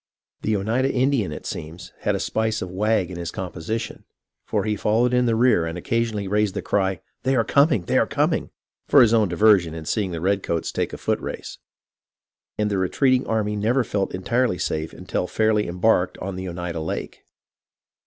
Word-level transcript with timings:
"The 0.41 0.55
Oneida 0.57 0.91
Indian, 0.91 1.31
it 1.31 1.45
seems, 1.45 1.93
had 1.99 2.15
a 2.15 2.19
spice 2.19 2.63
of 2.63 2.69
the 2.69 2.73
wag 2.75 3.11
in 3.11 3.17
his 3.19 3.29
composition, 3.29 4.03
for 4.47 4.63
he 4.63 4.75
followed 4.75 5.13
in 5.13 5.27
the 5.27 5.35
rear, 5.35 5.67
and 5.67 5.77
occa 5.77 6.01
sionally 6.01 6.27
raised 6.27 6.55
the 6.55 6.63
cry,' 6.63 7.01
They 7.21 7.35
are 7.35 7.43
coming! 7.43 7.83
They 7.83 7.99
are 7.99 8.07
com 8.07 8.33
ing!' 8.33 8.49
for 8.89 9.03
his 9.03 9.13
own 9.13 9.29
diversion 9.29 9.75
in 9.75 9.85
seeing 9.85 10.09
the 10.09 10.19
redcoats 10.19 10.71
take 10.71 10.91
a 10.91 10.97
foot 10.97 11.19
race; 11.19 11.59
and 12.57 12.71
the 12.71 12.79
retreating 12.79 13.27
army 13.27 13.55
never 13.55 13.83
felt 13.83 14.15
entirely 14.15 14.57
safe 14.57 14.91
until 14.91 15.27
fairly 15.27 15.67
embarked 15.67 16.17
on 16.17 16.35
the 16.35 16.49
Oneida 16.49 16.79
Lake. 16.81 17.23